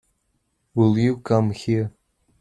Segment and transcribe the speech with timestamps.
[0.73, 1.91] Will you come here?